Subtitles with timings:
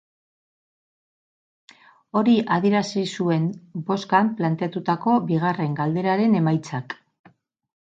[2.21, 3.45] Hori adierazi zuen
[3.91, 7.01] bozkan planteatutako bigarren galderaren emaitzak.